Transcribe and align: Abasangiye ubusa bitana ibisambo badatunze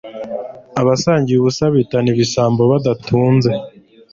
Abasangiye 0.81 1.37
ubusa 1.39 1.65
bitana 1.75 2.07
ibisambo 2.13 2.61
badatunze 2.71 3.51